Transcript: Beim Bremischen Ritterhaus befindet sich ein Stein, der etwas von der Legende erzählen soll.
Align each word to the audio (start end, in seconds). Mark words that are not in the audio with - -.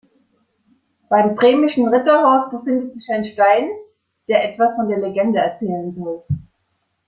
Beim 1.09 1.35
Bremischen 1.35 1.87
Ritterhaus 1.87 2.49
befindet 2.49 2.91
sich 2.95 3.07
ein 3.11 3.23
Stein, 3.23 3.69
der 4.27 4.51
etwas 4.51 4.73
von 4.75 4.89
der 4.89 4.97
Legende 4.97 5.37
erzählen 5.37 5.93
soll. 5.93 6.23